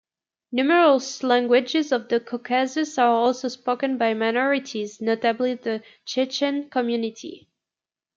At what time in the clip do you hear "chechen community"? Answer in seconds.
6.05-7.47